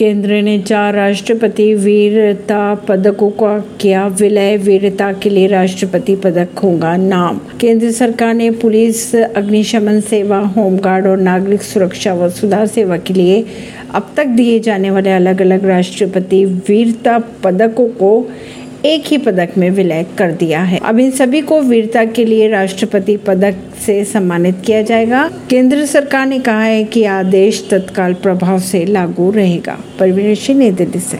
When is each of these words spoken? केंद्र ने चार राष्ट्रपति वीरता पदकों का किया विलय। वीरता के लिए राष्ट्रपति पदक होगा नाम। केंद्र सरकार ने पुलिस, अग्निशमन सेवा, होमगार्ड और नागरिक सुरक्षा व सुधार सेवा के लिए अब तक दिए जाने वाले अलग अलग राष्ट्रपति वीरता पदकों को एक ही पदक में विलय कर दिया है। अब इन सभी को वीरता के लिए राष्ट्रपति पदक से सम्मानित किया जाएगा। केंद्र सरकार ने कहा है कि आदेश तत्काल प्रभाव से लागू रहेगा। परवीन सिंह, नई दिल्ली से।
केंद्र 0.00 0.40
ने 0.42 0.58
चार 0.58 0.94
राष्ट्रपति 0.94 1.74
वीरता 1.74 2.74
पदकों 2.74 3.30
का 3.30 3.58
किया 3.80 4.06
विलय। 4.06 4.56
वीरता 4.56 5.12
के 5.12 5.30
लिए 5.30 5.46
राष्ट्रपति 5.46 6.14
पदक 6.16 6.58
होगा 6.58 6.96
नाम। 6.96 7.40
केंद्र 7.60 7.90
सरकार 7.90 8.34
ने 8.34 8.50
पुलिस, 8.50 9.14
अग्निशमन 9.14 10.00
सेवा, 10.00 10.38
होमगार्ड 10.38 11.06
और 11.06 11.16
नागरिक 11.16 11.62
सुरक्षा 11.62 12.14
व 12.14 12.28
सुधार 12.30 12.66
सेवा 12.66 12.96
के 12.96 13.14
लिए 13.14 13.44
अब 13.94 14.10
तक 14.16 14.26
दिए 14.26 14.58
जाने 14.60 14.90
वाले 14.90 15.10
अलग 15.10 15.42
अलग 15.42 15.64
राष्ट्रपति 15.64 16.44
वीरता 16.44 17.18
पदकों 17.44 17.88
को 17.88 18.30
एक 18.84 19.04
ही 19.06 19.18
पदक 19.18 19.48
में 19.58 19.70
विलय 19.70 20.06
कर 20.18 20.32
दिया 20.32 20.62
है। 20.62 20.78
अब 20.84 20.98
इन 20.98 21.10
सभी 21.10 21.40
को 21.40 21.62
वीरता 21.62 22.04
के 22.04 22.24
लिए 22.24 22.48
राष्ट्रपति 22.48 23.16
पदक 23.16 23.54
से 23.86 24.04
सम्मानित 24.04 24.56
किया 24.66 24.82
जाएगा। 24.82 25.30
केंद्र 25.50 25.86
सरकार 25.86 26.26
ने 26.26 26.38
कहा 26.38 26.62
है 26.62 26.84
कि 26.84 27.04
आदेश 27.04 27.68
तत्काल 27.70 28.14
प्रभाव 28.14 28.60
से 28.60 28.84
लागू 28.84 29.30
रहेगा। 29.30 29.78
परवीन 29.98 30.34
सिंह, 30.34 30.58
नई 30.58 30.70
दिल्ली 30.70 31.00
से। 31.00 31.18